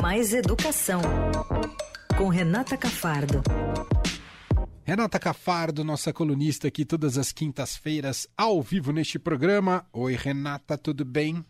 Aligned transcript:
Mais 0.00 0.32
Educação, 0.32 1.00
com 2.16 2.28
Renata 2.28 2.76
Cafardo. 2.76 3.42
Renata 4.84 5.18
Cafardo, 5.18 5.82
nossa 5.82 6.12
colunista 6.12 6.68
aqui 6.68 6.84
todas 6.84 7.18
as 7.18 7.32
quintas-feiras, 7.32 8.28
ao 8.36 8.62
vivo 8.62 8.92
neste 8.92 9.18
programa. 9.18 9.86
Oi, 9.92 10.14
Renata, 10.14 10.78
tudo 10.78 11.04
bem? 11.04 11.44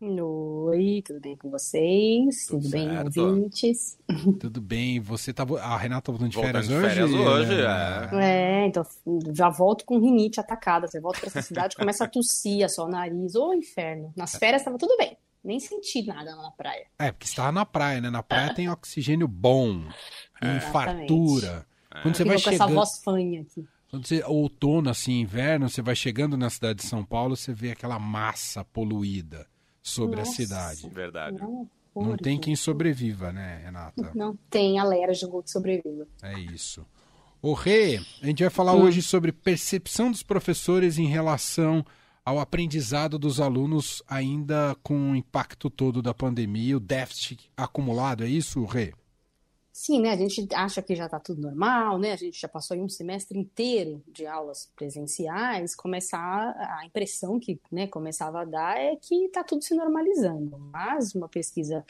Oi, 0.00 1.02
tudo 1.06 1.20
bem 1.20 1.36
com 1.36 1.50
vocês? 1.50 2.46
Tudo, 2.46 2.62
tudo 2.62 2.70
bem, 2.72 2.88
ouvintes? 2.98 3.98
Tudo 4.38 4.60
bem. 4.60 5.00
Você 5.00 5.32
tá. 5.32 5.44
A 5.62 5.78
Renata 5.78 6.02
tá 6.02 6.12
voltando 6.12 6.30
de 6.30 6.36
férias 6.36 6.68
de 6.68 6.74
hoje? 6.74 6.88
férias 6.88 7.10
hoje, 7.10 7.54
é. 7.54 8.10
É, 8.22 8.66
então 8.66 8.84
já 9.32 9.48
volto 9.48 9.86
com 9.86 9.98
rinite 9.98 10.38
atacada. 10.38 10.86
Você 10.86 11.00
volta 11.00 11.20
pra 11.20 11.28
essa 11.28 11.40
cidade 11.40 11.76
começa 11.76 12.04
a 12.04 12.08
tossir, 12.08 12.68
só 12.68 12.84
o 12.84 12.88
nariz. 12.88 13.34
Ô, 13.34 13.54
inferno. 13.54 14.12
Nas 14.14 14.34
férias 14.34 14.62
tava 14.62 14.76
tudo 14.76 14.94
bem. 14.98 15.16
Nem 15.44 15.60
senti 15.60 16.02
nada 16.02 16.34
lá 16.34 16.42
na 16.44 16.50
praia. 16.50 16.86
É, 16.98 17.12
porque 17.12 17.26
estava 17.26 17.52
na 17.52 17.66
praia, 17.66 18.00
né? 18.00 18.08
Na 18.08 18.22
praia 18.22 18.54
tem 18.54 18.68
oxigênio 18.70 19.28
bom, 19.28 19.84
é. 20.40 20.60
fartura. 20.60 21.66
Quando 22.02 22.16
você 22.16 22.24
vai 22.24 22.38
chegando... 22.38 22.58
com 22.58 22.64
essa 22.64 22.74
voz 22.74 22.98
fanha 23.04 23.42
aqui. 23.42 23.68
Quando 23.90 24.06
você, 24.06 24.24
outono, 24.24 24.90
assim, 24.90 25.20
inverno, 25.20 25.68
você 25.68 25.80
vai 25.80 25.94
chegando 25.94 26.36
na 26.36 26.50
cidade 26.50 26.80
de 26.80 26.86
São 26.86 27.04
Paulo, 27.04 27.36
você 27.36 27.52
vê 27.52 27.70
aquela 27.70 27.98
massa 27.98 28.64
poluída 28.64 29.46
sobre 29.80 30.16
Nossa, 30.16 30.30
a 30.30 30.34
cidade. 30.34 30.88
Verdade. 30.88 31.38
Não, 31.40 31.68
não 31.94 32.16
tem 32.16 32.40
quem 32.40 32.56
sobreviva, 32.56 33.32
né, 33.32 33.60
Renata? 33.64 34.10
Não 34.14 34.36
tem 34.50 34.80
alérgico 34.80 35.42
que 35.42 35.50
sobreviva. 35.50 36.08
É 36.22 36.38
isso. 36.40 36.84
O 37.40 37.52
Rê, 37.52 38.00
a 38.22 38.26
gente 38.26 38.42
vai 38.42 38.50
falar 38.50 38.74
hum. 38.74 38.82
hoje 38.84 39.02
sobre 39.02 39.30
percepção 39.30 40.10
dos 40.10 40.22
professores 40.22 40.98
em 40.98 41.06
relação 41.06 41.84
ao 42.24 42.38
aprendizado 42.38 43.18
dos 43.18 43.40
alunos 43.40 44.02
ainda 44.08 44.74
com 44.82 45.12
o 45.12 45.16
impacto 45.16 45.68
todo 45.68 46.00
da 46.00 46.14
pandemia, 46.14 46.76
o 46.76 46.80
déficit 46.80 47.50
acumulado, 47.56 48.24
é 48.24 48.28
isso, 48.28 48.64
Rê? 48.64 48.94
Sim, 49.76 50.00
né? 50.02 50.10
A 50.10 50.16
gente 50.16 50.46
acha 50.54 50.80
que 50.80 50.94
já 50.94 51.06
está 51.06 51.18
tudo 51.18 51.42
normal, 51.42 51.98
né? 51.98 52.12
A 52.12 52.16
gente 52.16 52.40
já 52.40 52.46
passou 52.46 52.76
um 52.76 52.88
semestre 52.88 53.36
inteiro 53.36 54.00
de 54.06 54.24
aulas 54.24 54.70
presenciais, 54.76 55.74
começar 55.74 56.54
a 56.78 56.86
impressão 56.86 57.40
que 57.40 57.60
né, 57.72 57.88
começava 57.88 58.42
a 58.42 58.44
dar 58.44 58.78
é 58.78 58.94
que 58.94 59.24
está 59.24 59.42
tudo 59.42 59.64
se 59.64 59.74
normalizando. 59.74 60.56
Mas 60.72 61.12
uma 61.16 61.28
pesquisa 61.28 61.84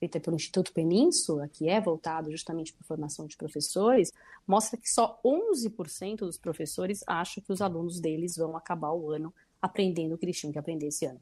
feita 0.00 0.18
pelo 0.18 0.34
Instituto 0.34 0.72
Península, 0.72 1.46
que 1.46 1.68
é 1.68 1.80
voltado 1.80 2.32
justamente 2.32 2.72
para 2.72 2.82
a 2.82 2.88
formação 2.88 3.26
de 3.28 3.36
professores, 3.36 4.10
mostra 4.44 4.76
que 4.76 4.90
só 4.90 5.20
11% 5.24 6.16
dos 6.16 6.36
professores 6.36 7.04
acham 7.06 7.40
que 7.44 7.52
os 7.52 7.62
alunos 7.62 8.00
deles 8.00 8.36
vão 8.36 8.56
acabar 8.56 8.90
o 8.90 9.08
ano 9.10 9.32
aprendendo 9.60 10.14
o 10.14 10.18
que 10.18 10.24
eles 10.24 10.38
tinham 10.38 10.52
que 10.52 10.58
aprender 10.58 10.86
esse 10.86 11.06
ano. 11.06 11.20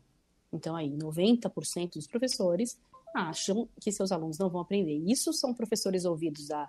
Então 0.53 0.75
aí, 0.75 0.91
90% 0.91 1.95
dos 1.95 2.07
professores 2.07 2.79
acham 3.15 3.69
que 3.81 3.91
seus 3.91 4.13
alunos 4.13 4.39
não 4.39 4.49
vão 4.49 4.61
aprender. 4.61 4.97
Isso 5.07 5.33
são 5.33 5.55
professores 5.55 6.05
ouvidos 6.05 6.49
das 6.49 6.69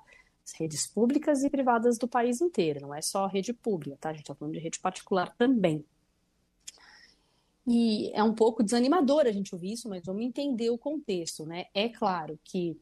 redes 0.57 0.87
públicas 0.87 1.43
e 1.43 1.49
privadas 1.49 1.97
do 1.97 2.07
país 2.07 2.41
inteiro, 2.41 2.81
não 2.81 2.93
é 2.93 3.01
só 3.01 3.27
rede 3.27 3.53
pública, 3.53 3.97
tá? 3.99 4.09
A 4.09 4.13
gente 4.13 4.23
está 4.23 4.35
falando 4.35 4.53
de 4.53 4.59
rede 4.59 4.79
particular 4.79 5.33
também. 5.37 5.85
E 7.67 8.11
é 8.13 8.23
um 8.23 8.33
pouco 8.33 8.63
desanimador 8.63 9.27
a 9.27 9.31
gente 9.31 9.53
ouvir 9.53 9.73
isso, 9.73 9.87
mas 9.87 10.03
vamos 10.03 10.23
entender 10.23 10.71
o 10.71 10.77
contexto, 10.77 11.45
né? 11.45 11.65
É 11.73 11.87
claro 11.87 12.39
que 12.43 12.75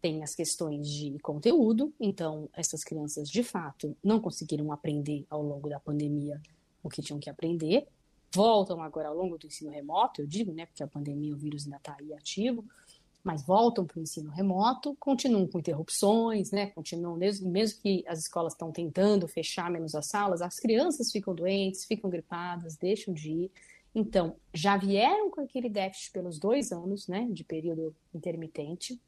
tem 0.00 0.22
as 0.22 0.34
questões 0.34 0.88
de 0.88 1.18
conteúdo, 1.20 1.92
então 1.98 2.48
essas 2.52 2.84
crianças 2.84 3.28
de 3.28 3.42
fato 3.42 3.96
não 4.04 4.20
conseguiram 4.20 4.70
aprender 4.70 5.26
ao 5.30 5.42
longo 5.42 5.68
da 5.68 5.80
pandemia 5.80 6.40
o 6.82 6.90
que 6.90 7.02
tinham 7.02 7.18
que 7.18 7.30
aprender, 7.30 7.88
voltam 8.34 8.82
agora 8.82 9.08
ao 9.08 9.16
longo 9.16 9.38
do 9.38 9.46
ensino 9.46 9.70
remoto, 9.70 10.20
eu 10.20 10.26
digo, 10.26 10.52
né, 10.52 10.66
porque 10.66 10.82
a 10.82 10.86
pandemia, 10.86 11.34
o 11.34 11.38
vírus 11.38 11.64
ainda 11.64 11.76
está 11.76 11.96
aí 11.98 12.12
ativo, 12.12 12.64
mas 13.22 13.42
voltam 13.42 13.86
para 13.86 13.98
o 13.98 14.02
ensino 14.02 14.30
remoto, 14.30 14.94
continuam 15.00 15.46
com 15.46 15.58
interrupções, 15.58 16.50
né, 16.50 16.66
continuam, 16.66 17.16
mesmo, 17.16 17.50
mesmo 17.50 17.80
que 17.80 18.04
as 18.06 18.18
escolas 18.18 18.52
estão 18.52 18.70
tentando 18.70 19.26
fechar 19.26 19.70
menos 19.70 19.94
as 19.94 20.06
salas, 20.06 20.42
as 20.42 20.60
crianças 20.60 21.10
ficam 21.10 21.34
doentes, 21.34 21.84
ficam 21.84 22.10
gripadas, 22.10 22.76
deixam 22.76 23.14
de 23.14 23.30
ir. 23.30 23.50
Então, 23.94 24.36
já 24.52 24.76
vieram 24.76 25.30
com 25.30 25.40
aquele 25.40 25.70
déficit 25.70 26.12
pelos 26.12 26.38
dois 26.38 26.72
anos, 26.72 27.08
né, 27.08 27.26
de 27.30 27.44
período 27.44 27.94
intermitente, 28.12 29.00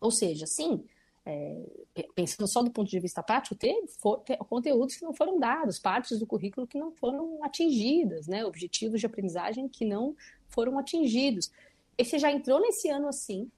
ou 0.00 0.10
seja, 0.10 0.46
sim, 0.46 0.84
é, 1.26 1.66
pensando 2.14 2.46
só 2.46 2.62
do 2.62 2.70
ponto 2.70 2.88
de 2.88 3.00
vista 3.00 3.20
prático, 3.20 3.56
ter, 3.56 3.74
for, 4.00 4.18
ter, 4.20 4.36
conteúdos 4.38 4.94
que 4.94 5.04
não 5.04 5.12
foram 5.12 5.40
dados, 5.40 5.78
partes 5.78 6.20
do 6.20 6.26
currículo 6.26 6.66
que 6.66 6.78
não 6.78 6.92
foram 6.92 7.42
atingidas, 7.44 8.28
né, 8.28 8.44
objetivos 8.44 9.00
de 9.00 9.06
aprendizagem 9.06 9.68
que 9.68 9.84
não 9.84 10.14
foram 10.48 10.78
atingidos. 10.78 11.50
Esse 11.98 12.18
já 12.18 12.30
entrou 12.30 12.60
nesse 12.60 12.88
ano 12.88 13.08
assim, 13.08 13.50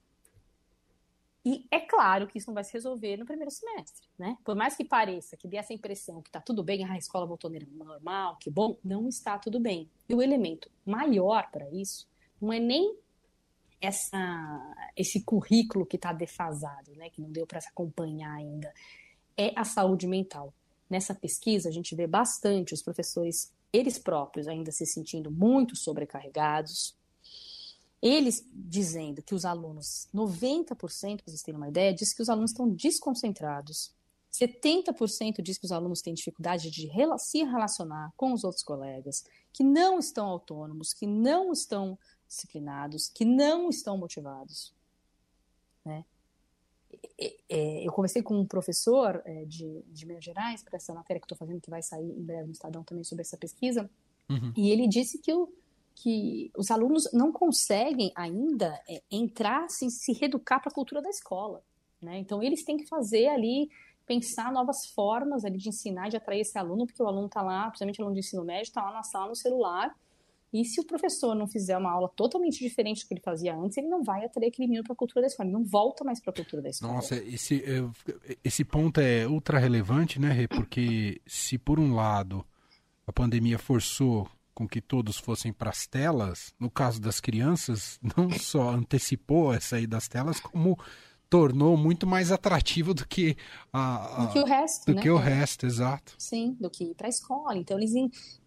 e 1.44 1.66
é 1.70 1.80
claro 1.80 2.26
que 2.26 2.38
isso 2.38 2.48
não 2.48 2.54
vai 2.54 2.64
se 2.64 2.72
resolver 2.72 3.16
no 3.16 3.24
primeiro 3.24 3.50
semestre, 3.50 4.06
né? 4.18 4.36
Por 4.44 4.54
mais 4.54 4.76
que 4.76 4.84
pareça, 4.84 5.36
que 5.36 5.48
dê 5.48 5.56
essa 5.56 5.72
impressão 5.72 6.20
que 6.20 6.28
está 6.28 6.40
tudo 6.40 6.62
bem, 6.62 6.84
ah, 6.84 6.92
a 6.92 6.98
escola 6.98 7.24
voltou 7.24 7.50
normal, 7.72 8.36
que 8.38 8.50
bom, 8.50 8.76
não 8.84 9.08
está 9.08 9.38
tudo 9.38 9.58
bem. 9.58 9.88
E 10.08 10.14
o 10.14 10.20
elemento 10.20 10.70
maior 10.84 11.50
para 11.50 11.70
isso 11.70 12.06
não 12.40 12.52
é 12.52 12.60
nem 12.60 12.94
essa, 13.81 14.75
esse 14.97 15.22
currículo 15.22 15.87
que 15.87 15.97
está 15.97 16.12
defasado, 16.12 16.94
né, 16.97 17.11
que 17.11 17.21
não 17.21 17.31
deu 17.31 17.47
para 17.47 17.61
se 17.61 17.69
acompanhar 17.69 18.33
ainda, 18.33 18.72
é 19.37 19.53
a 19.55 19.65
saúde 19.65 20.06
mental. 20.06 20.53
Nessa 20.91 21.15
pesquisa, 21.15 21.69
a 21.69 21.72
gente 21.72 21.94
vê 21.94 22.06
bastante 22.06 22.75
os 22.75 22.83
professores, 22.83 23.53
eles 23.72 23.99
próprios, 23.99 24.49
ainda 24.49 24.72
se 24.72 24.87
sentindo 24.87 25.31
muito 25.31 25.77
sobrecarregados, 25.77 26.97
eles 28.00 28.44
dizendo 28.53 29.22
que 29.22 29.34
os 29.34 29.44
alunos, 29.44 30.09
90%, 30.15 30.75
para 30.75 30.87
vocês 31.27 31.43
terem 31.43 31.59
uma 31.59 31.69
ideia, 31.69 31.95
diz 31.95 32.15
que 32.15 32.22
os 32.22 32.28
alunos 32.28 32.53
estão 32.53 32.69
desconcentrados. 32.69 33.93
70% 34.33 35.43
diz 35.43 35.59
que 35.59 35.65
os 35.65 35.72
alunos 35.72 36.00
têm 36.00 36.15
dificuldade 36.15 36.71
de 36.71 36.89
se 37.19 37.45
relacionar 37.45 38.12
com 38.16 38.33
os 38.33 38.45
outros 38.45 38.62
colegas, 38.62 39.25
que 39.53 39.65
não 39.65 39.99
estão 39.99 40.27
autônomos, 40.27 40.93
que 40.93 41.06
não 41.06 41.53
estão 41.53 41.99
disciplinados, 42.28 43.09
que 43.09 43.25
não 43.25 43.69
estão 43.69 43.97
motivados. 43.97 44.75
Né? 45.84 46.05
eu 47.49 47.93
conversei 47.93 48.22
com 48.22 48.39
um 48.39 48.47
professor 48.47 49.21
é, 49.25 49.44
de, 49.44 49.83
de 49.89 50.06
Minas 50.06 50.25
Gerais 50.25 50.62
para 50.62 50.77
essa 50.77 50.94
matéria 50.94 51.21
que 51.21 51.27
estou 51.27 51.37
fazendo, 51.37 51.61
que 51.61 51.71
vai 51.71 51.83
sair 51.83 52.11
em 52.11 52.22
breve 52.22 52.47
no 52.47 52.53
Estadão 52.53 52.83
também 52.83 53.05
sobre 53.05 53.22
essa 53.22 53.37
pesquisa, 53.37 53.91
uhum. 54.28 54.53
e 54.56 54.71
ele 54.71 54.89
disse 54.89 55.19
que, 55.19 55.33
o, 55.33 55.53
que 55.94 56.50
os 56.56 56.71
alunos 56.71 57.11
não 57.12 57.33
conseguem 57.33 58.12
ainda 58.15 58.81
é, 58.89 59.03
entrar, 59.10 59.69
se, 59.69 59.91
se 59.91 60.12
reeducar 60.12 60.60
para 60.60 60.71
a 60.71 60.75
cultura 60.75 61.03
da 61.03 61.10
escola. 61.10 61.62
Né? 62.00 62.19
Então, 62.19 62.43
eles 62.43 62.65
têm 62.65 62.77
que 62.77 62.87
fazer 62.87 63.28
ali, 63.28 63.69
pensar 64.06 64.53
novas 64.53 64.87
formas 64.87 65.45
ali 65.45 65.59
de 65.59 65.69
ensinar, 65.69 66.09
de 66.09 66.16
atrair 66.16 66.41
esse 66.41 66.56
aluno, 66.56 66.87
porque 66.87 67.03
o 67.03 67.06
aluno 67.06 67.27
está 67.27 67.43
lá, 67.43 67.66
principalmente 67.69 68.00
o 68.00 68.05
aluno 68.05 68.15
de 68.15 68.21
ensino 68.21 68.45
médio, 68.45 68.69
está 68.69 68.83
lá 68.83 68.93
na 68.93 69.03
sala, 69.03 69.28
no 69.28 69.37
celular, 69.37 69.95
e 70.53 70.64
se 70.64 70.81
o 70.81 70.84
professor 70.84 71.34
não 71.34 71.47
fizer 71.47 71.76
uma 71.76 71.91
aula 71.91 72.09
totalmente 72.09 72.59
diferente 72.59 73.04
do 73.04 73.09
que 73.09 73.14
ele 73.14 73.20
fazia 73.20 73.54
antes, 73.54 73.76
ele 73.76 73.88
não 73.88 74.03
vai 74.03 74.25
atrair 74.25 74.48
aquele 74.48 74.69
menino 74.69 74.84
para 74.84 74.94
a 74.94 74.97
cultura 74.97 75.20
da 75.20 75.26
escola, 75.26 75.48
ele 75.48 75.56
não 75.56 75.64
volta 75.64 76.04
mais 76.04 76.20
para 76.20 76.31
a 76.31 76.34
cultura 76.34 76.62
da 76.62 76.70
escola. 76.70 76.94
Nossa, 76.94 77.16
esse, 77.16 77.62
esse 78.42 78.64
ponto 78.64 79.00
é 79.00 79.26
ultra 79.26 79.59
relevante, 79.59 80.19
né, 80.19 80.32
Rê? 80.32 80.48
Porque 80.48 81.20
se 81.26 81.59
por 81.59 81.78
um 81.78 81.94
lado 81.94 82.44
a 83.06 83.12
pandemia 83.12 83.59
forçou 83.59 84.28
com 84.54 84.66
que 84.66 84.81
todos 84.81 85.19
fossem 85.19 85.53
para 85.53 85.70
as 85.70 85.86
telas, 85.86 86.53
no 86.59 86.69
caso 86.70 87.00
das 87.00 87.20
crianças, 87.20 87.98
não 88.16 88.30
só 88.30 88.70
antecipou 88.70 89.54
essa 89.54 89.76
aí 89.76 89.86
das 89.86 90.09
telas, 90.09 90.41
como 90.41 90.76
tornou 91.31 91.77
muito 91.77 92.06
mais 92.06 92.33
atrativo 92.33 92.94
do 92.94 93.06
que 93.06 93.37
a, 93.72 94.22
a 94.22 94.27
do 94.27 94.33
que 94.33 94.39
o 94.39 94.44
resto, 94.44 94.87
do 94.87 94.94
né? 94.94 95.03
que 95.03 95.11
o 95.11 95.16
resto, 95.16 95.66
exato. 95.66 96.15
Sim, 96.19 96.56
do 96.59 96.71
que 96.71 96.84
ir 96.84 96.94
para 96.94 97.06
a 97.06 97.11
escola. 97.11 97.56
Então 97.56 97.78
eles, 97.78 97.93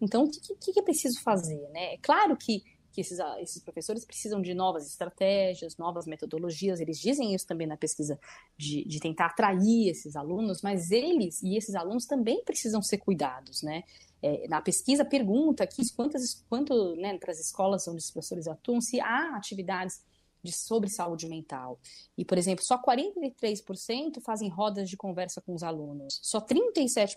então 0.00 0.24
o 0.24 0.30
que, 0.30 0.40
que, 0.56 0.72
que 0.72 0.80
é 0.80 0.82
preciso 0.82 1.20
fazer, 1.20 1.68
né? 1.72 1.94
É 1.94 1.98
claro 1.98 2.36
que 2.36 2.62
que 2.92 3.00
esses, 3.00 3.18
esses 3.40 3.62
professores 3.62 4.04
precisam 4.04 4.40
de 4.40 4.52
novas 4.54 4.86
estratégias, 4.86 5.76
novas 5.78 6.06
metodologias. 6.06 6.78
Eles 6.78 7.00
dizem 7.00 7.34
isso 7.34 7.46
também 7.46 7.66
na 7.66 7.76
pesquisa, 7.76 8.20
de, 8.56 8.84
de 8.84 9.00
tentar 9.00 9.26
atrair 9.26 9.88
esses 9.88 10.14
alunos, 10.14 10.60
mas 10.60 10.90
eles 10.90 11.42
e 11.42 11.56
esses 11.56 11.74
alunos 11.74 12.04
também 12.04 12.44
precisam 12.44 12.82
ser 12.82 12.98
cuidados, 12.98 13.62
né? 13.62 13.82
É, 14.22 14.46
na 14.46 14.60
pesquisa 14.60 15.04
pergunta 15.04 15.64
aqui 15.64 15.82
quantas, 15.96 16.44
quanto, 16.48 16.94
né, 16.94 17.18
para 17.18 17.32
as 17.32 17.40
escolas 17.40 17.88
onde 17.88 17.98
os 17.98 18.10
professores 18.10 18.46
atuam, 18.46 18.80
se 18.80 19.00
há 19.00 19.36
atividades 19.36 20.00
de 20.42 20.52
sobre 20.52 20.90
saúde 20.90 21.28
mental. 21.28 21.78
E, 22.16 22.24
por 22.24 22.36
exemplo, 22.36 22.64
só 22.64 22.80
43% 22.80 24.20
fazem 24.20 24.48
rodas 24.48 24.90
de 24.90 24.96
conversa 24.96 25.40
com 25.40 25.54
os 25.54 25.62
alunos. 25.62 26.18
Só 26.22 26.40
37%, 26.40 27.16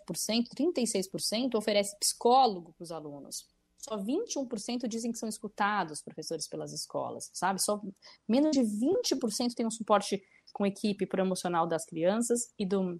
36% 0.56 1.56
oferece 1.56 1.98
psicólogo 1.98 2.74
para 2.74 2.84
os 2.84 2.92
alunos. 2.92 3.48
Só 3.78 3.98
21% 3.98 4.88
dizem 4.88 5.12
que 5.12 5.18
são 5.18 5.30
escutados 5.30 6.02
professores 6.02 6.48
pelas 6.48 6.74
escolas, 6.74 7.30
sabe? 7.34 7.62
Só 7.62 7.82
menos 8.28 8.52
de 8.52 8.62
20% 8.62 9.54
tem 9.56 9.66
um 9.66 9.72
suporte 9.72 10.22
com 10.54 10.66
equipe 10.66 11.06
promocional 11.06 11.68
das 11.68 11.86
crianças 11.86 12.52
e 12.58 12.66
do, 12.66 13.00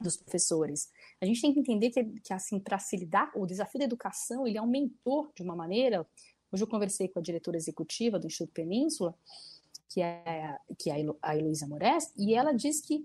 dos 0.00 0.16
professores. 0.16 0.88
A 1.20 1.26
gente 1.26 1.40
tem 1.40 1.52
que 1.52 1.60
entender 1.60 1.90
que, 1.90 2.04
que 2.20 2.32
assim, 2.32 2.60
para 2.60 2.78
se 2.78 2.96
lidar, 2.96 3.32
o 3.34 3.46
desafio 3.46 3.78
da 3.78 3.86
educação, 3.86 4.46
ele 4.46 4.58
aumentou 4.58 5.32
de 5.34 5.42
uma 5.42 5.56
maneira 5.56 6.06
Hoje 6.54 6.62
eu 6.62 6.68
conversei 6.68 7.08
com 7.08 7.18
a 7.18 7.22
diretora 7.22 7.56
executiva 7.56 8.16
do 8.16 8.28
Instituto 8.28 8.52
Península, 8.52 9.12
que 9.88 10.00
é, 10.00 10.56
que 10.78 10.88
é 10.88 11.04
a 11.20 11.36
Heloísa 11.36 11.66
Moraes, 11.66 12.12
e 12.16 12.32
ela 12.32 12.52
diz 12.52 12.80
que 12.80 13.04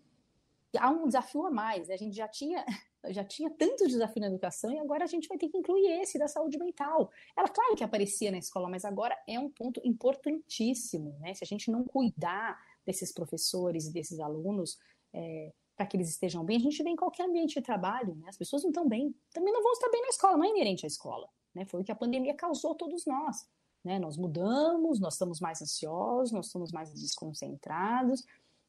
há 0.78 0.92
um 0.92 1.08
desafio 1.08 1.48
a 1.48 1.50
mais. 1.50 1.88
Né? 1.88 1.96
A 1.96 1.98
gente 1.98 2.16
já 2.16 2.28
tinha, 2.28 2.64
já 3.10 3.24
tinha 3.24 3.50
tanto 3.50 3.88
desafio 3.88 4.22
na 4.22 4.28
educação 4.28 4.72
e 4.72 4.78
agora 4.78 5.04
a 5.04 5.08
gente 5.08 5.28
vai 5.28 5.36
ter 5.36 5.50
que 5.50 5.58
incluir 5.58 6.00
esse 6.00 6.20
da 6.20 6.28
saúde 6.28 6.60
mental. 6.60 7.10
Ela, 7.36 7.48
claro 7.48 7.76
que 7.76 7.84
aparecia 7.84 8.30
na 8.30 8.38
escola, 8.38 8.70
mas 8.70 8.86
agora 8.86 9.18
é 9.28 9.40
um 9.40 9.50
ponto 9.50 9.82
importantíssimo. 9.84 11.18
Né? 11.20 11.34
Se 11.34 11.44
a 11.44 11.48
gente 11.48 11.72
não 11.72 11.84
cuidar 11.84 12.56
desses 12.86 13.12
professores 13.12 13.88
e 13.88 13.92
desses 13.92 14.20
alunos, 14.20 14.78
é, 15.12 15.52
para 15.76 15.88
que 15.88 15.98
eles 15.98 16.10
estejam 16.10 16.46
bem, 16.46 16.58
a 16.58 16.60
gente 16.60 16.84
vê 16.84 16.92
em 16.92 16.96
qualquer 16.96 17.24
ambiente 17.24 17.56
de 17.56 17.62
trabalho, 17.62 18.14
né? 18.14 18.26
As 18.28 18.38
pessoas 18.38 18.62
não 18.62 18.70
estão 18.70 18.88
bem, 18.88 19.16
também 19.34 19.52
não 19.52 19.64
vão 19.64 19.72
estar 19.72 19.90
bem 19.90 20.02
na 20.02 20.10
escola, 20.10 20.38
não 20.38 20.44
é 20.44 20.50
inerente 20.50 20.86
à 20.86 20.88
escola, 20.88 21.28
né? 21.54 21.66
Foi 21.66 21.82
o 21.82 21.84
que 21.84 21.92
a 21.92 21.96
pandemia 21.96 22.34
causou 22.34 22.72
a 22.72 22.76
todos 22.76 23.06
nós, 23.06 23.48
né? 23.84 24.00
Nós 24.00 24.18
mudamos, 24.18 25.00
nós 25.00 25.14
estamos 25.14 25.40
mais 25.40 25.62
ansiosos, 25.62 26.32
nós 26.32 26.48
estamos 26.48 26.72
mais 26.72 26.92
desconcentrados, 26.94 28.26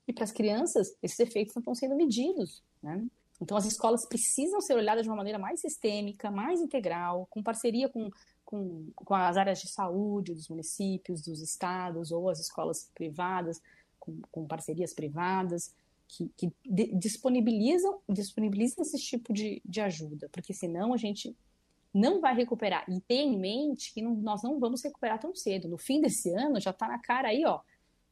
e 0.06 0.12
para 0.12 0.24
as 0.24 0.32
crianças, 0.32 0.96
esses 1.02 1.20
efeitos 1.20 1.54
não 1.54 1.60
estão 1.60 1.74
sendo 1.74 1.94
medidos, 1.94 2.62
né? 2.82 3.06
Então, 3.40 3.56
as 3.56 3.64
escolas 3.64 4.04
precisam 4.04 4.60
ser 4.60 4.74
olhadas 4.74 5.04
de 5.04 5.08
uma 5.08 5.16
maneira 5.16 5.38
mais 5.38 5.60
sistêmica, 5.60 6.30
mais 6.30 6.60
integral, 6.60 7.26
com 7.30 7.42
parceria 7.42 7.88
com, 7.88 8.10
com, 8.44 8.88
com 8.94 9.14
as 9.14 9.36
áreas 9.36 9.60
de 9.60 9.68
saúde 9.68 10.34
dos 10.34 10.48
municípios, 10.48 11.22
dos 11.22 11.40
estados, 11.40 12.12
ou 12.12 12.28
as 12.28 12.38
escolas 12.38 12.90
privadas, 12.94 13.62
com, 13.98 14.20
com 14.30 14.46
parcerias 14.46 14.92
privadas, 14.92 15.72
que, 16.06 16.30
que 16.36 16.52
disponibilizam, 16.92 18.00
disponibilizam 18.08 18.82
esse 18.82 18.98
tipo 18.98 19.32
de, 19.32 19.62
de 19.64 19.80
ajuda, 19.80 20.28
porque 20.32 20.52
senão 20.52 20.92
a 20.92 20.96
gente 20.96 21.34
não 21.92 22.20
vai 22.20 22.34
recuperar. 22.34 22.84
E 22.88 23.00
tem 23.00 23.34
em 23.34 23.38
mente 23.38 23.92
que 23.92 24.00
não, 24.00 24.14
nós 24.14 24.42
não 24.42 24.58
vamos 24.58 24.82
recuperar 24.82 25.18
tão 25.18 25.34
cedo. 25.34 25.68
No 25.68 25.78
fim 25.78 26.00
desse 26.00 26.32
ano 26.32 26.60
já 26.60 26.70
está 26.70 26.88
na 26.88 26.98
cara 26.98 27.28
aí, 27.28 27.44
ó, 27.44 27.60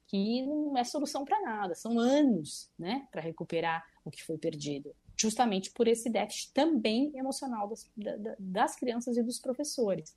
que 0.07 0.43
não 0.43 0.77
é 0.77 0.85
solução 0.85 1.25
para 1.25 1.41
nada. 1.41 1.75
São 1.75 1.99
anos, 1.99 2.71
né, 2.79 3.07
para 3.13 3.21
recuperar 3.21 3.85
o 4.05 4.11
que 4.11 4.25
foi 4.25 4.39
perdido. 4.39 4.95
Justamente 5.17 5.71
por 5.71 5.87
esse 5.87 6.09
déficit 6.09 6.53
também 6.53 7.13
emocional 7.17 7.69
das, 7.69 7.91
das 8.39 8.77
crianças 8.77 9.17
e 9.17 9.23
dos 9.23 9.39
professores. 9.39 10.17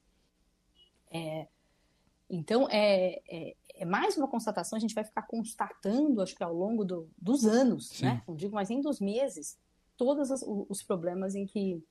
É, 1.11 1.47
então, 2.29 2.67
é, 2.69 3.21
é, 3.29 3.55
é, 3.75 3.85
mais 3.85 4.15
uma 4.15 4.27
constatação, 4.27 4.77
a 4.77 4.79
gente 4.79 4.95
vai 4.95 5.03
ficar 5.03 5.23
constatando, 5.23 6.21
acho 6.21 6.35
que 6.35 6.43
ao 6.43 6.53
longo 6.53 6.85
do, 6.85 7.09
dos 7.17 7.45
anos, 7.45 7.89
Sim. 7.89 8.05
né? 8.05 8.23
não 8.25 8.35
digo 8.35 8.55
mais 8.55 8.69
nem 8.69 8.79
dos 8.79 9.01
meses, 9.01 9.59
todos 9.97 10.31
os, 10.31 10.41
os 10.69 10.81
problemas 10.81 11.35
em 11.35 11.45
que 11.45 11.83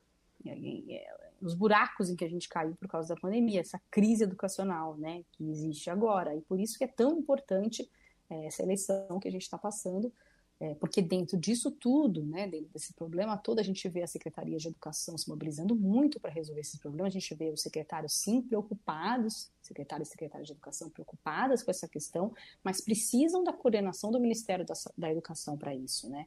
os 1.40 1.54
buracos 1.54 2.10
em 2.10 2.16
que 2.16 2.25
a 2.25 2.28
gente 2.28 2.48
caiu 2.48 2.75
por 2.76 2.88
causa 2.88 3.14
da 3.14 3.20
pandemia, 3.20 3.60
essa 3.60 3.81
crise 3.90 4.25
educacional, 4.25 4.96
né, 4.96 5.25
que 5.32 5.48
existe 5.48 5.88
agora, 5.90 6.34
e 6.34 6.40
por 6.42 6.60
isso 6.60 6.76
que 6.76 6.84
é 6.84 6.88
tão 6.88 7.19
importante 7.19 7.90
é, 8.28 8.46
essa 8.46 8.62
eleição 8.62 9.19
que 9.20 9.28
a 9.28 9.32
gente 9.32 9.42
está 9.42 9.58
passando, 9.58 10.12
é, 10.60 10.75
porque 10.75 11.00
dentro 11.00 11.38
disso 11.38 11.70
tudo, 11.70 12.22
né, 12.22 12.46
dentro 12.46 12.69
desse 12.69 12.92
problema 12.92 13.37
todo, 13.37 13.58
a 13.58 13.62
gente 13.62 13.88
vê 13.88 14.02
a 14.02 14.06
Secretaria 14.06 14.58
de 14.58 14.69
Educação 14.69 15.16
se 15.16 15.26
mobilizando 15.26 15.75
muito 15.75 16.20
para 16.20 16.31
resolver 16.31 16.60
esses 16.60 16.78
problemas, 16.78 17.14
a 17.14 17.19
gente 17.19 17.34
vê 17.34 17.50
os 17.50 17.62
secretários 17.62 18.12
sim 18.12 18.43
preocupados, 18.43 19.50
secretários 19.62 20.08
e 20.08 20.10
secretárias 20.10 20.46
de 20.46 20.52
Educação 20.52 20.90
preocupadas 20.90 21.62
com 21.62 21.70
essa 21.70 21.88
questão, 21.88 22.34
mas 22.62 22.82
precisam 22.82 23.43
da 23.43 23.54
coordenação 23.54 24.12
do 24.12 24.20
Ministério 24.20 24.66
da, 24.66 24.75
da 24.98 25.10
Educação 25.10 25.56
para 25.56 25.75
isso, 25.75 26.10
né. 26.10 26.26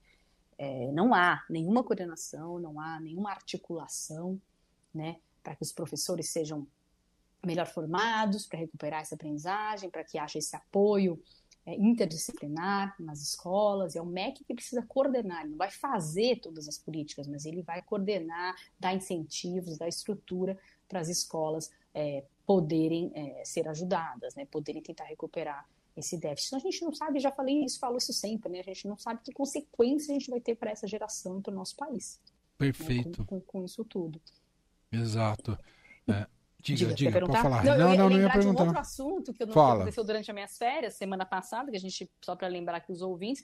É, 0.57 0.91
não 0.91 1.13
há 1.13 1.43
nenhuma 1.49 1.83
coordenação, 1.83 2.59
não 2.59 2.79
há 2.79 2.99
nenhuma 2.99 3.31
articulação, 3.31 4.39
né, 4.93 5.17
para 5.41 5.55
que 5.55 5.63
os 5.63 5.71
professores 5.71 6.29
sejam 6.29 6.67
melhor 7.45 7.67
formados, 7.67 8.45
para 8.45 8.59
recuperar 8.59 9.01
essa 9.01 9.15
aprendizagem, 9.15 9.89
para 9.89 10.03
que 10.03 10.17
haja 10.17 10.39
esse 10.39 10.55
apoio 10.55 11.21
é, 11.65 11.75
interdisciplinar 11.75 12.95
nas 12.99 13.21
escolas, 13.21 13.95
é 13.95 14.01
o 14.01 14.05
MEC 14.05 14.43
que 14.43 14.53
precisa 14.53 14.81
coordenar, 14.83 15.41
ele 15.41 15.51
não 15.51 15.57
vai 15.57 15.71
fazer 15.71 16.39
todas 16.39 16.67
as 16.67 16.77
políticas, 16.77 17.27
mas 17.27 17.45
ele 17.45 17.61
vai 17.61 17.81
coordenar, 17.81 18.55
dar 18.79 18.93
incentivos, 18.93 19.77
dar 19.77 19.87
estrutura 19.87 20.57
para 20.87 20.99
as 20.99 21.07
escolas 21.07 21.71
é, 21.93 22.23
poderem 22.45 23.11
é, 23.15 23.45
ser 23.45 23.67
ajudadas, 23.67 24.35
né, 24.35 24.45
poderem 24.45 24.81
tentar 24.81 25.05
recuperar 25.05 25.67
esse 25.95 26.17
déficit. 26.17 26.47
Então, 26.47 26.59
a 26.59 26.71
gente 26.71 26.83
não 26.83 26.93
sabe, 26.93 27.19
já 27.19 27.31
falei 27.31 27.63
isso, 27.63 27.79
falo 27.79 27.97
isso 27.97 28.11
sempre, 28.11 28.51
né, 28.51 28.59
a 28.59 28.63
gente 28.63 28.87
não 28.87 28.97
sabe 28.97 29.21
que 29.23 29.31
consequências 29.31 30.09
a 30.09 30.13
gente 30.13 30.29
vai 30.29 30.41
ter 30.41 30.55
para 30.55 30.71
essa 30.71 30.87
geração 30.87 31.39
e 31.39 31.41
para 31.41 31.51
o 31.51 31.55
nosso 31.55 31.75
país. 31.75 32.19
Perfeito. 32.57 33.21
Né, 33.21 33.25
com, 33.25 33.39
com, 33.39 33.41
com, 33.41 33.65
isso 33.65 33.85
tudo. 33.85 34.21
Exato. 34.93 35.57
É, 36.07 36.25
Diga, 36.63 36.93
diga, 36.93 37.11
diga 37.11 37.25
pode 37.25 37.41
falar. 37.41 37.61
Não, 37.65 37.77
não, 37.77 37.95
não, 37.95 38.09
não 38.09 38.21
ia 38.21 38.29
perguntar. 38.29 38.39
De 38.39 38.63
um 38.63 38.67
outro 38.67 38.79
assunto 38.79 39.33
que, 39.33 39.43
eu 39.43 39.47
não, 39.47 39.53
Fala. 39.53 39.75
aconteceu 39.75 40.03
durante 40.05 40.31
as 40.31 40.33
minhas 40.33 40.57
férias, 40.57 40.93
semana 40.93 41.25
passada, 41.25 41.69
que 41.69 41.75
a 41.75 41.79
gente, 41.79 42.09
só 42.23 42.37
para 42.37 42.47
lembrar 42.47 42.77
aqui 42.77 42.89
os 42.89 43.01
ouvintes, 43.01 43.43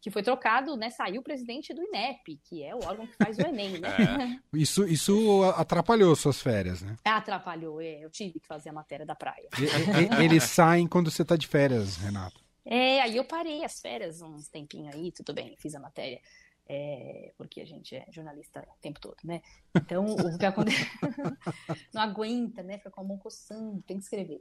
que 0.00 0.08
foi 0.08 0.22
trocado, 0.22 0.76
né? 0.76 0.88
Saiu 0.88 1.20
o 1.20 1.24
presidente 1.24 1.74
do 1.74 1.82
INEP, 1.82 2.40
que 2.44 2.62
é 2.62 2.72
o 2.72 2.78
órgão 2.78 3.08
que 3.08 3.16
faz 3.16 3.36
o 3.38 3.42
Enem, 3.42 3.80
né? 3.80 3.90
É. 4.54 4.56
Isso, 4.56 4.86
isso 4.86 5.42
atrapalhou 5.56 6.14
suas 6.14 6.40
férias, 6.40 6.80
né? 6.80 6.96
Atrapalhou, 7.04 7.80
é. 7.80 8.04
Eu 8.04 8.08
tive 8.08 8.38
que 8.38 8.46
fazer 8.46 8.68
a 8.68 8.72
matéria 8.72 9.04
da 9.04 9.16
praia. 9.16 9.48
Eles 10.22 10.44
saem 10.44 10.86
quando 10.86 11.10
você 11.10 11.22
está 11.22 11.34
de 11.34 11.48
férias, 11.48 11.96
Renato. 11.96 12.40
É, 12.64 13.00
aí 13.00 13.16
eu 13.16 13.24
parei 13.24 13.64
as 13.64 13.80
férias 13.80 14.22
uns 14.22 14.48
tempinho 14.48 14.92
aí, 14.94 15.10
tudo 15.10 15.34
bem, 15.34 15.56
fiz 15.56 15.74
a 15.74 15.80
matéria 15.80 16.20
é, 16.72 17.32
porque 17.36 17.60
a 17.60 17.64
gente 17.64 17.96
é 17.96 18.06
jornalista 18.12 18.60
o 18.60 18.80
tempo 18.80 19.00
todo, 19.00 19.16
né? 19.24 19.42
Então, 19.74 20.06
o 20.06 20.38
que 20.38 20.46
acontece... 20.46 20.86
não 21.92 22.00
aguenta, 22.00 22.62
né? 22.62 22.78
Fica 22.78 22.92
com 22.92 23.00
a 23.00 23.04
mão 23.04 23.18
coçando, 23.18 23.82
tem 23.82 23.96
que 23.96 24.04
escrever. 24.04 24.40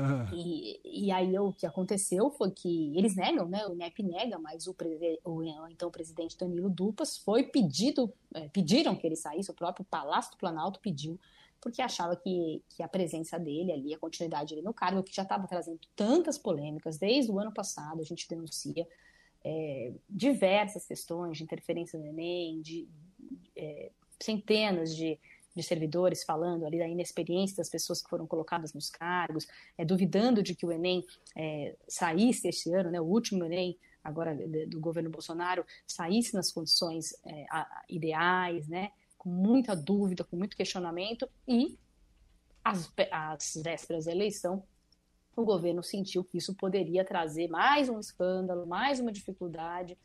Uhum. 0.00 0.26
E, 0.32 1.06
e 1.06 1.12
aí 1.12 1.38
o 1.38 1.52
que 1.52 1.66
aconteceu 1.66 2.30
foi 2.30 2.50
que 2.50 2.96
eles 2.96 3.14
negam, 3.14 3.46
né? 3.46 3.66
O 3.66 3.74
INEP 3.74 4.02
nega, 4.02 4.38
mas 4.38 4.66
o, 4.66 4.74
o 5.22 5.68
então 5.68 5.90
presidente 5.90 6.38
Danilo 6.38 6.70
Dupas 6.70 7.18
foi 7.18 7.42
pedido, 7.42 8.10
é, 8.34 8.48
pediram 8.48 8.96
que 8.96 9.06
ele 9.06 9.16
saísse, 9.16 9.50
o 9.50 9.54
próprio 9.54 9.84
Palácio 9.84 10.30
do 10.30 10.38
Planalto 10.38 10.80
pediu, 10.80 11.20
porque 11.60 11.82
achava 11.82 12.16
que, 12.16 12.62
que 12.70 12.82
a 12.82 12.88
presença 12.88 13.38
dele 13.38 13.72
ali, 13.72 13.92
a 13.92 13.98
continuidade 13.98 14.54
dele 14.54 14.64
no 14.64 14.72
cargo, 14.72 15.02
que 15.02 15.14
já 15.14 15.24
estava 15.24 15.46
trazendo 15.46 15.80
tantas 15.94 16.38
polêmicas 16.38 16.96
desde 16.96 17.30
o 17.30 17.38
ano 17.38 17.52
passado, 17.52 18.00
a 18.00 18.04
gente 18.04 18.26
denuncia 18.26 18.88
é, 19.48 19.92
diversas 20.10 20.84
questões 20.86 21.38
de 21.38 21.44
interferência 21.44 21.96
no 21.96 22.04
Enem, 22.04 22.60
de 22.60 22.88
é, 23.56 23.92
centenas 24.20 24.94
de, 24.96 25.16
de, 25.54 25.62
servidores 25.62 26.24
falando 26.24 26.66
ali 26.66 26.80
da 26.80 26.88
inexperiência 26.88 27.58
das 27.58 27.70
pessoas 27.70 28.02
que 28.02 28.10
foram 28.10 28.26
colocadas 28.26 28.74
nos 28.74 28.90
cargos, 28.90 29.46
é, 29.78 29.84
duvidando 29.84 30.42
de 30.42 30.52
que 30.56 30.66
o 30.66 30.72
Enem 30.72 31.04
é, 31.36 31.76
saísse 31.86 32.48
este 32.48 32.72
ano, 32.72 32.90
né, 32.90 33.00
o 33.00 33.04
último 33.04 33.44
Enem 33.44 33.78
agora 34.02 34.36
do 34.66 34.80
governo 34.80 35.10
Bolsonaro, 35.10 35.64
saísse 35.86 36.34
nas 36.34 36.50
condições 36.50 37.14
é, 37.24 37.46
ideais, 37.88 38.66
né, 38.66 38.90
com 39.16 39.28
muita 39.28 39.76
dúvida, 39.76 40.24
com 40.24 40.36
muito 40.36 40.56
questionamento, 40.56 41.28
e 41.46 41.78
às, 42.64 42.92
às 43.12 43.62
vésperas 43.62 44.06
da 44.06 44.12
eleição, 44.12 44.64
o 45.36 45.44
governo 45.44 45.82
sentiu 45.82 46.24
que 46.24 46.38
isso 46.38 46.54
poderia 46.54 47.04
trazer 47.04 47.48
mais 47.48 47.88
um 47.88 48.00
escândalo, 48.00 48.66
mais 48.66 48.98
uma 48.98 49.12
dificuldade 49.12 49.96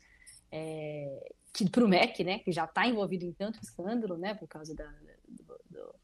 é, 0.50 1.32
para 1.70 1.84
o 1.84 1.88
MEC, 1.88 2.22
né, 2.22 2.38
que 2.38 2.52
já 2.52 2.64
está 2.64 2.86
envolvido 2.86 3.24
em 3.24 3.32
tanto 3.32 3.58
escândalo, 3.62 4.16
né, 4.18 4.34
por 4.34 4.46
causa 4.46 4.74
da, 4.74 4.86
do, 5.26 5.58
do, 5.70 5.94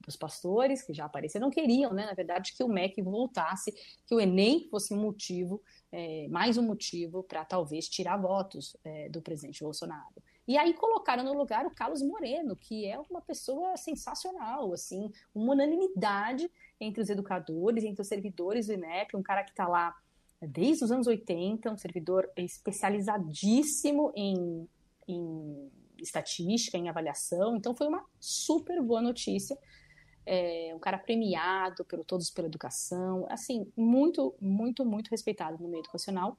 dos 0.00 0.16
pastores 0.16 0.82
que 0.82 0.92
já 0.92 1.04
apareceram, 1.04 1.46
não 1.46 1.50
queriam, 1.50 1.92
né, 1.92 2.06
na 2.06 2.14
verdade, 2.14 2.52
que 2.52 2.62
o 2.64 2.68
MEC 2.68 3.00
voltasse, 3.02 3.72
que 4.04 4.14
o 4.14 4.20
Enem 4.20 4.68
fosse 4.68 4.92
um 4.92 5.00
motivo, 5.00 5.62
é, 5.92 6.26
mais 6.28 6.58
um 6.58 6.62
motivo 6.62 7.22
para 7.22 7.44
talvez 7.44 7.88
tirar 7.88 8.16
votos 8.16 8.76
é, 8.84 9.08
do 9.08 9.22
presidente 9.22 9.62
Bolsonaro. 9.62 10.22
E 10.52 10.58
aí 10.58 10.74
colocaram 10.74 11.24
no 11.24 11.32
lugar 11.32 11.64
o 11.64 11.70
Carlos 11.70 12.02
Moreno, 12.02 12.54
que 12.54 12.84
é 12.84 13.00
uma 13.08 13.22
pessoa 13.22 13.74
sensacional, 13.74 14.70
assim, 14.74 15.10
uma 15.34 15.54
unanimidade 15.54 16.46
entre 16.78 17.00
os 17.00 17.08
educadores, 17.08 17.82
entre 17.84 18.02
os 18.02 18.06
servidores 18.06 18.66
do 18.66 18.74
INEP, 18.74 19.16
um 19.16 19.22
cara 19.22 19.44
que 19.44 19.52
está 19.52 19.66
lá 19.66 19.96
desde 20.42 20.84
os 20.84 20.92
anos 20.92 21.06
80, 21.06 21.70
um 21.70 21.78
servidor 21.78 22.30
especializadíssimo 22.36 24.12
em, 24.14 24.68
em 25.08 25.70
estatística, 25.96 26.76
em 26.76 26.90
avaliação. 26.90 27.56
Então 27.56 27.74
foi 27.74 27.86
uma 27.86 28.04
super 28.20 28.82
boa 28.82 29.00
notícia. 29.00 29.56
É, 30.26 30.70
um 30.74 30.78
cara 30.78 30.98
premiado 30.98 31.82
pelo 31.86 32.04
Todos 32.04 32.28
pela 32.28 32.46
Educação, 32.46 33.26
assim, 33.30 33.72
muito, 33.74 34.34
muito, 34.38 34.84
muito 34.84 35.08
respeitado 35.08 35.62
no 35.62 35.68
meio 35.70 35.80
educacional. 35.80 36.36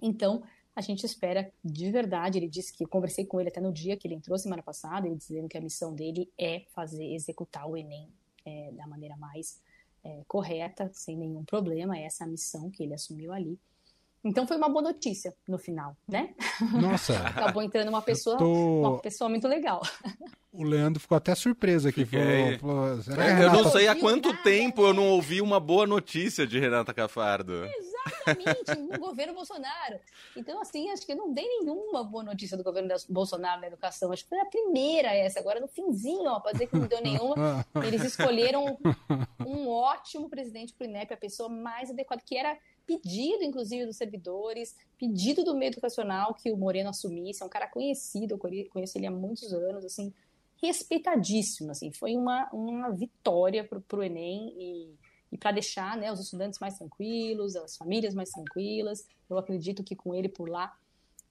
Então, 0.00 0.44
a 0.74 0.80
gente 0.80 1.04
espera 1.04 1.50
de 1.64 1.90
verdade. 1.90 2.38
Ele 2.38 2.48
disse 2.48 2.72
que 2.72 2.84
eu 2.84 2.88
conversei 2.88 3.24
com 3.24 3.40
ele 3.40 3.48
até 3.48 3.60
no 3.60 3.72
dia 3.72 3.96
que 3.96 4.06
ele 4.06 4.14
entrou 4.14 4.38
semana 4.38 4.62
passada, 4.62 5.06
ele 5.06 5.16
dizendo 5.16 5.48
que 5.48 5.58
a 5.58 5.60
missão 5.60 5.94
dele 5.94 6.30
é 6.38 6.64
fazer 6.74 7.12
executar 7.14 7.68
o 7.68 7.76
Enem 7.76 8.08
é, 8.44 8.70
da 8.72 8.86
maneira 8.86 9.16
mais 9.16 9.60
é, 10.04 10.22
correta, 10.26 10.90
sem 10.92 11.16
nenhum 11.16 11.44
problema. 11.44 11.98
Essa 11.98 12.24
é 12.24 12.26
a 12.26 12.30
missão 12.30 12.70
que 12.70 12.82
ele 12.82 12.94
assumiu 12.94 13.32
ali. 13.32 13.58
Então 14.24 14.46
foi 14.46 14.56
uma 14.56 14.68
boa 14.68 14.82
notícia 14.82 15.34
no 15.48 15.58
final, 15.58 15.96
né? 16.08 16.32
Nossa. 16.80 17.18
Acabou 17.26 17.60
entrando 17.62 17.88
uma 17.88 18.00
pessoa, 18.00 18.38
tô... 18.38 18.80
uma 18.80 18.98
pessoa 18.98 19.28
muito 19.28 19.46
legal. 19.46 19.82
O 20.54 20.64
Leandro 20.64 21.00
ficou 21.00 21.16
até 21.16 21.34
surpreso 21.34 21.88
aqui. 21.88 22.04
Falou, 22.04 22.58
falou, 22.58 22.86
eu 23.42 23.52
não 23.54 23.70
sei 23.70 23.88
há 23.88 23.98
quanto 23.98 24.36
tempo 24.42 24.82
eu 24.82 24.92
não 24.92 25.08
ouvi 25.08 25.40
uma 25.40 25.58
boa 25.58 25.86
notícia 25.86 26.46
de 26.46 26.60
Renata 26.60 26.92
Cafardo. 26.92 27.64
Exato 27.64 27.91
Exatamente, 28.06 28.74
no 28.78 28.98
governo 28.98 29.34
Bolsonaro. 29.34 29.98
Então, 30.36 30.60
assim, 30.60 30.90
acho 30.90 31.06
que 31.06 31.14
não 31.14 31.32
dei 31.32 31.46
nenhuma 31.46 32.02
boa 32.04 32.22
notícia 32.22 32.56
do 32.56 32.64
governo 32.64 32.88
Bolsonaro 33.08 33.60
na 33.60 33.66
educação. 33.66 34.12
Acho 34.12 34.24
que 34.24 34.28
foi 34.28 34.40
a 34.40 34.46
primeira 34.46 35.14
essa. 35.14 35.40
Agora, 35.40 35.60
no 35.60 35.68
finzinho, 35.68 36.30
ó, 36.30 36.40
para 36.40 36.52
dizer 36.52 36.66
que 36.66 36.76
não 36.76 36.86
deu 36.86 37.00
nenhuma, 37.00 37.66
eles 37.86 38.02
escolheram 38.04 38.78
um 39.46 39.68
ótimo 39.68 40.28
presidente 40.28 40.72
para 40.74 40.86
o 40.86 40.88
INEP, 40.88 41.12
a 41.12 41.16
pessoa 41.16 41.48
mais 41.48 41.90
adequada, 41.90 42.22
que 42.24 42.36
era 42.36 42.58
pedido, 42.86 43.44
inclusive, 43.44 43.86
dos 43.86 43.96
servidores, 43.96 44.76
pedido 44.98 45.44
do 45.44 45.54
meio 45.54 45.70
educacional 45.70 46.34
que 46.34 46.50
o 46.50 46.56
Moreno 46.56 46.90
assumisse. 46.90 47.42
É 47.42 47.46
um 47.46 47.50
cara 47.50 47.68
conhecido, 47.68 48.34
eu 48.34 48.38
conheço 48.38 48.98
ele 48.98 49.06
há 49.06 49.10
muitos 49.10 49.52
anos, 49.52 49.84
assim, 49.84 50.12
respeitadíssimo. 50.60 51.70
Assim, 51.70 51.90
foi 51.92 52.16
uma, 52.16 52.48
uma 52.52 52.90
vitória 52.90 53.64
para 53.64 53.98
o 53.98 54.02
Enem 54.02 54.54
e 54.56 55.01
e 55.32 55.38
para 55.38 55.50
deixar 55.50 55.96
né, 55.96 56.12
os 56.12 56.20
estudantes 56.20 56.60
mais 56.60 56.76
tranquilos, 56.76 57.56
as 57.56 57.76
famílias 57.76 58.14
mais 58.14 58.30
tranquilas. 58.30 59.06
Eu 59.28 59.38
acredito 59.38 59.82
que 59.82 59.96
com 59.96 60.14
ele 60.14 60.28
por 60.28 60.48
lá 60.48 60.76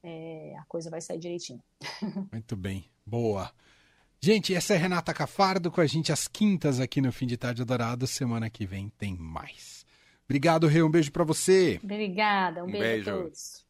é, 0.03 0.55
a 0.57 0.63
coisa 0.65 0.89
vai 0.89 0.99
sair 0.99 1.19
direitinho. 1.19 1.61
Muito 2.31 2.55
bem, 2.55 2.89
boa. 3.05 3.51
Gente, 4.19 4.53
essa 4.53 4.73
é 4.73 4.77
Renata 4.77 5.13
Cafardo 5.13 5.71
com 5.71 5.81
a 5.81 5.85
gente 5.85 6.11
às 6.11 6.27
quintas 6.27 6.79
aqui 6.79 6.99
no 6.99 7.11
Fim 7.11 7.27
de 7.27 7.37
Tarde 7.37 7.61
Adorado. 7.61 8.07
Semana 8.07 8.49
que 8.49 8.65
vem 8.65 8.89
tem 8.89 9.15
mais. 9.15 9.85
Obrigado, 10.25 10.67
Rê. 10.67 10.81
Um 10.81 10.89
beijo 10.89 11.11
para 11.11 11.23
você. 11.23 11.79
Obrigada. 11.83 12.63
Um, 12.63 12.67
um 12.67 12.71
beijo, 12.71 12.81
beijo 12.81 13.09
a 13.09 13.13
todos. 13.23 13.65